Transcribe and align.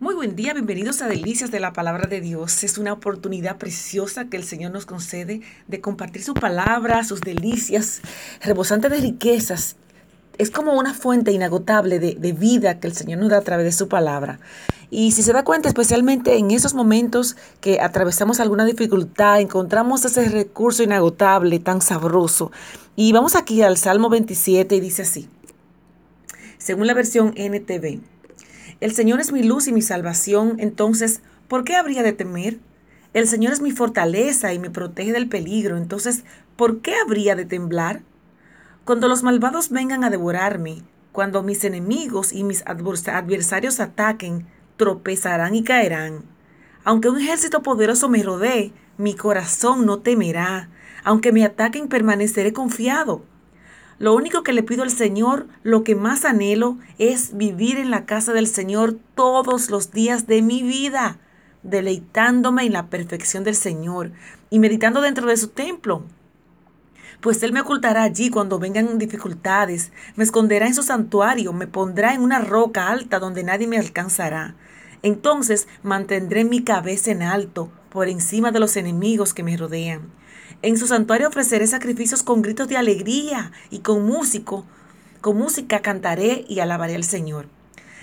Muy 0.00 0.14
buen 0.14 0.34
día, 0.34 0.54
bienvenidos 0.54 1.02
a 1.02 1.06
Delicias 1.06 1.52
de 1.52 1.60
la 1.60 1.72
Palabra 1.72 2.08
de 2.08 2.20
Dios. 2.20 2.64
Es 2.64 2.78
una 2.78 2.92
oportunidad 2.92 3.58
preciosa 3.58 4.24
que 4.24 4.36
el 4.36 4.42
Señor 4.42 4.72
nos 4.72 4.86
concede 4.86 5.40
de 5.68 5.80
compartir 5.80 6.24
su 6.24 6.34
palabra, 6.34 7.04
sus 7.04 7.20
delicias, 7.20 8.00
rebosante 8.42 8.88
de 8.88 8.96
riquezas. 8.98 9.76
Es 10.36 10.50
como 10.50 10.72
una 10.72 10.94
fuente 10.94 11.30
inagotable 11.30 12.00
de, 12.00 12.16
de, 12.16 12.32
vida 12.32 12.80
que 12.80 12.88
el 12.88 12.96
Señor 12.96 13.20
nos 13.20 13.30
da 13.30 13.38
a 13.38 13.42
través 13.42 13.66
de 13.66 13.70
su 13.70 13.86
palabra. 13.86 14.40
Y 14.90 15.12
si 15.12 15.22
se 15.22 15.32
da 15.32 15.44
cuenta, 15.44 15.68
especialmente 15.68 16.38
en 16.38 16.50
esos 16.50 16.74
momentos 16.74 17.36
que 17.60 17.80
atravesamos 17.80 18.40
alguna 18.40 18.64
dificultad, 18.64 19.40
encontramos 19.40 20.04
ese 20.04 20.28
recurso 20.28 20.82
inagotable, 20.82 21.60
tan 21.60 21.80
sabroso. 21.80 22.50
Y 22.96 23.12
vamos 23.12 23.36
aquí 23.36 23.62
al 23.62 23.76
Salmo 23.76 24.10
27 24.10 24.74
y 24.74 24.80
dice 24.80 25.02
así, 25.02 25.28
según 26.58 26.88
la 26.88 26.94
versión 26.94 27.32
NTV. 27.36 28.13
El 28.80 28.94
Señor 28.94 29.20
es 29.20 29.32
mi 29.32 29.42
luz 29.42 29.68
y 29.68 29.72
mi 29.72 29.82
salvación, 29.82 30.56
entonces, 30.58 31.22
¿por 31.48 31.64
qué 31.64 31.76
habría 31.76 32.02
de 32.02 32.12
temer? 32.12 32.58
El 33.12 33.28
Señor 33.28 33.52
es 33.52 33.60
mi 33.60 33.70
fortaleza 33.70 34.52
y 34.52 34.58
me 34.58 34.70
protege 34.70 35.12
del 35.12 35.28
peligro, 35.28 35.76
entonces, 35.76 36.24
¿por 36.56 36.80
qué 36.80 36.94
habría 36.96 37.36
de 37.36 37.44
temblar? 37.44 38.02
Cuando 38.84 39.08
los 39.08 39.22
malvados 39.22 39.70
vengan 39.70 40.04
a 40.04 40.10
devorarme, 40.10 40.82
cuando 41.12 41.42
mis 41.42 41.64
enemigos 41.64 42.32
y 42.32 42.42
mis 42.42 42.64
adversarios 42.66 43.78
ataquen, 43.80 44.46
tropezarán 44.76 45.54
y 45.54 45.62
caerán. 45.62 46.24
Aunque 46.82 47.08
un 47.08 47.18
ejército 47.18 47.62
poderoso 47.62 48.08
me 48.08 48.22
rodee, 48.22 48.72
mi 48.98 49.14
corazón 49.14 49.86
no 49.86 50.00
temerá. 50.00 50.68
Aunque 51.04 51.32
me 51.32 51.44
ataquen, 51.44 51.88
permaneceré 51.88 52.52
confiado. 52.52 53.24
Lo 53.98 54.14
único 54.14 54.42
que 54.42 54.52
le 54.52 54.62
pido 54.62 54.82
al 54.82 54.90
Señor, 54.90 55.46
lo 55.62 55.84
que 55.84 55.94
más 55.94 56.24
anhelo, 56.24 56.78
es 56.98 57.36
vivir 57.36 57.78
en 57.78 57.90
la 57.90 58.06
casa 58.06 58.32
del 58.32 58.46
Señor 58.46 58.96
todos 59.14 59.70
los 59.70 59.92
días 59.92 60.26
de 60.26 60.42
mi 60.42 60.62
vida, 60.62 61.18
deleitándome 61.62 62.64
en 62.64 62.72
la 62.72 62.88
perfección 62.88 63.44
del 63.44 63.54
Señor 63.54 64.10
y 64.50 64.58
meditando 64.58 65.00
dentro 65.00 65.26
de 65.26 65.36
su 65.36 65.48
templo. 65.48 66.04
Pues 67.20 67.42
Él 67.42 67.52
me 67.52 67.60
ocultará 67.60 68.02
allí 68.02 68.28
cuando 68.30 68.58
vengan 68.58 68.98
dificultades, 68.98 69.92
me 70.16 70.24
esconderá 70.24 70.66
en 70.66 70.74
su 70.74 70.82
santuario, 70.82 71.52
me 71.52 71.66
pondrá 71.66 72.12
en 72.12 72.20
una 72.20 72.40
roca 72.40 72.88
alta 72.88 73.18
donde 73.18 73.44
nadie 73.44 73.66
me 73.66 73.78
alcanzará. 73.78 74.56
Entonces 75.02 75.68
mantendré 75.82 76.44
mi 76.44 76.64
cabeza 76.64 77.12
en 77.12 77.22
alto, 77.22 77.70
por 77.94 78.08
encima 78.08 78.50
de 78.50 78.58
los 78.58 78.76
enemigos 78.76 79.34
que 79.34 79.44
me 79.44 79.56
rodean. 79.56 80.10
En 80.62 80.76
su 80.76 80.88
santuario 80.88 81.28
ofreceré 81.28 81.68
sacrificios 81.68 82.24
con 82.24 82.42
gritos 82.42 82.66
de 82.66 82.76
alegría 82.76 83.52
y 83.70 83.78
con 83.78 84.04
músico, 84.04 84.64
con 85.20 85.38
música 85.38 85.80
cantaré 85.80 86.44
y 86.48 86.58
alabaré 86.58 86.96
al 86.96 87.04
Señor. 87.04 87.46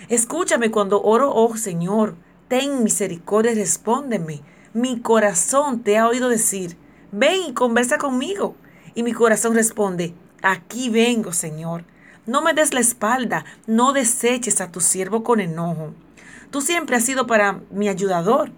Escúchame 0.07 0.71
cuando 0.71 1.01
oro, 1.01 1.33
oh 1.35 1.57
Señor, 1.57 2.15
ten 2.47 2.85
misericordia 2.85 3.51
y 3.51 3.55
respóndeme. 3.55 4.39
Mi 4.73 5.01
corazón 5.01 5.81
te 5.81 5.97
ha 5.97 6.07
oído 6.07 6.29
decir, 6.29 6.77
ven 7.11 7.41
y 7.49 7.53
conversa 7.53 7.97
conmigo. 7.97 8.55
Y 8.95 9.03
mi 9.03 9.11
corazón 9.11 9.55
responde, 9.55 10.13
aquí 10.41 10.89
vengo, 10.89 11.33
Señor. 11.33 11.83
No 12.25 12.41
me 12.41 12.53
des 12.53 12.73
la 12.73 12.79
espalda, 12.79 13.43
no 13.67 13.91
deseches 13.91 14.61
a 14.61 14.71
tu 14.71 14.79
siervo 14.79 15.21
con 15.21 15.41
enojo. 15.41 15.93
Tú 16.49 16.61
siempre 16.61 16.95
has 16.95 17.03
sido 17.03 17.27
para 17.27 17.59
mi 17.71 17.89
ayudador. 17.89 18.53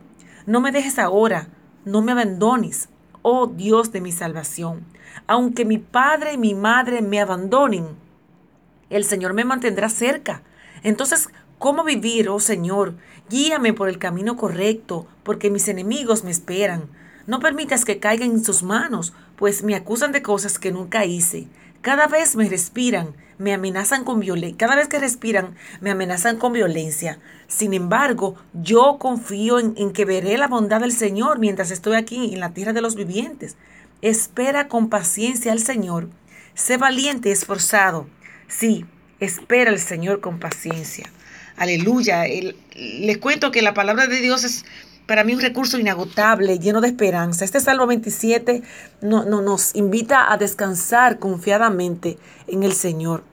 No 0.45 0.61
me 0.61 0.72
dejes 0.72 0.99
ahora, 0.99 1.47
no 1.86 2.02
me 2.02 2.11
abandones 2.11 2.89
oh 3.23 3.47
Dios 3.47 3.91
de 3.91 4.02
mi 4.02 4.11
salvación. 4.11 4.85
Aunque 5.25 5.66
mi 5.66 5.80
padre 5.80 6.33
y 6.33 6.38
mi 6.38 6.53
madre 6.53 7.02
me 7.02 7.19
abandonen, 7.19 7.88
el 8.91 9.05
Señor 9.05 9.33
me 9.33 9.45
mantendrá 9.45 9.89
cerca. 9.89 10.44
Entonces, 10.83 11.30
¿cómo 11.58 11.83
vivir, 11.83 12.30
oh 12.30 12.39
Señor? 12.39 12.95
Guíame 13.30 13.73
por 13.73 13.89
el 13.89 13.97
camino 13.97 14.38
correcto, 14.38 15.08
porque 15.23 15.50
mis 15.50 15.67
enemigos 15.67 16.23
me 16.23 16.31
esperan. 16.31 16.89
No 17.25 17.39
permitas 17.39 17.85
que 17.85 18.00
caigan 18.00 18.31
en 18.31 18.44
sus 18.44 18.61
manos, 18.61 19.13
pues 19.38 19.63
me 19.63 19.75
acusan 19.75 20.11
de 20.11 20.22
cosas 20.22 20.59
que 20.59 20.72
nunca 20.72 21.06
hice. 21.06 21.47
Cada 21.81 22.07
vez 22.07 22.35
me 22.35 22.50
respiran, 22.50 23.16
me 23.43 23.53
amenazan 23.53 24.05
con 24.05 24.21
violencia. 24.21 24.57
Cada 24.57 24.77
vez 24.77 24.87
que 24.87 24.99
respiran, 24.99 25.55
me 25.81 25.91
amenazan 25.91 26.37
con 26.37 26.53
violencia. 26.53 27.19
Sin 27.47 27.73
embargo, 27.73 28.35
yo 28.53 28.97
confío 28.99 29.59
en, 29.59 29.91
que 29.91 30.05
veré 30.05 30.37
la 30.37 30.47
bondad 30.47 30.79
del 30.79 30.93
Señor 30.93 31.39
mientras 31.39 31.69
estoy 31.69 31.97
aquí 31.97 32.33
en 32.33 32.39
la 32.39 32.53
tierra 32.53 32.71
de 32.71 32.81
los 32.81 32.95
vivientes. 32.95 33.57
Espera 34.01 34.69
con 34.69 34.89
paciencia 34.89 35.51
al 35.51 35.59
Señor. 35.59 36.09
Sé 36.53 36.77
valiente 36.77 37.29
y 37.29 37.31
esforzado. 37.33 38.07
Sí, 38.47 38.85
espera 39.19 39.71
al 39.71 39.79
Señor 39.79 40.21
con 40.21 40.39
paciencia. 40.39 41.11
Aleluya. 41.57 42.23
les 42.75 43.17
cuento 43.17 43.51
que 43.51 43.61
la 43.61 43.73
palabra 43.73 44.07
de 44.07 44.21
Dios 44.21 44.45
es 44.45 44.63
para 45.05 45.25
mí 45.25 45.33
un 45.33 45.41
recurso 45.41 45.77
inagotable, 45.77 46.59
lleno 46.59 46.79
de 46.79 46.87
esperanza. 46.87 47.43
Este 47.43 47.59
Salmo 47.59 47.87
27 47.87 48.63
no, 49.01 49.25
nos 49.25 49.75
invita 49.75 50.31
a 50.31 50.37
descansar 50.37 51.19
confiadamente 51.19 52.17
en 52.47 52.63
el 52.63 52.71
Señor. 52.73 53.32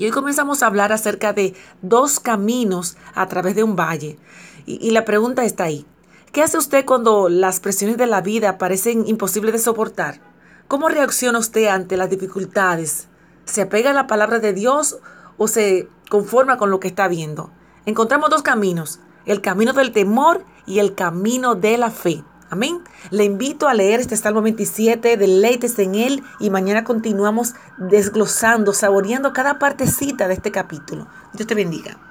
Y 0.00 0.06
hoy 0.06 0.12
comenzamos 0.12 0.62
a 0.62 0.66
hablar 0.66 0.94
acerca 0.94 1.34
de 1.34 1.54
dos 1.82 2.20
caminos 2.20 2.96
a 3.14 3.26
través 3.26 3.54
de 3.54 3.62
un 3.62 3.76
valle. 3.76 4.18
Y, 4.64 4.78
y 4.80 4.92
la 4.92 5.04
pregunta 5.04 5.44
está 5.44 5.64
ahí. 5.64 5.84
¿Qué 6.32 6.42
hace 6.42 6.56
usted 6.56 6.86
cuando 6.86 7.28
las 7.28 7.60
presiones 7.60 7.98
de 7.98 8.06
la 8.06 8.22
vida 8.22 8.56
parecen 8.56 9.06
imposibles 9.06 9.52
de 9.52 9.58
soportar? 9.58 10.22
¿Cómo 10.68 10.88
reacciona 10.88 11.38
usted 11.38 11.66
ante 11.66 11.98
las 11.98 12.08
dificultades? 12.08 13.08
¿Se 13.44 13.60
apega 13.60 13.90
a 13.90 13.92
la 13.92 14.06
palabra 14.06 14.38
de 14.38 14.54
Dios 14.54 14.96
o 15.36 15.48
se 15.48 15.86
conforma 16.08 16.56
con 16.56 16.70
lo 16.70 16.80
que 16.80 16.88
está 16.88 17.06
viendo? 17.06 17.50
Encontramos 17.84 18.30
dos 18.30 18.40
caminos 18.40 19.00
el 19.26 19.42
camino 19.42 19.74
del 19.74 19.92
temor 19.92 20.46
y 20.64 20.78
el 20.78 20.94
camino 20.94 21.56
de 21.56 21.76
la 21.76 21.90
fe. 21.90 22.24
Amén. 22.50 22.82
Le 23.10 23.22
invito 23.22 23.68
a 23.68 23.74
leer 23.74 24.00
este 24.00 24.16
Salmo 24.16 24.42
27, 24.42 25.16
deleites 25.16 25.78
en 25.78 25.94
él 25.94 26.24
y 26.40 26.50
mañana 26.50 26.82
continuamos 26.82 27.54
desglosando, 27.78 28.72
saboreando 28.72 29.32
cada 29.32 29.60
partecita 29.60 30.26
de 30.26 30.34
este 30.34 30.50
capítulo. 30.50 31.06
Dios 31.32 31.46
te 31.46 31.54
bendiga. 31.54 32.09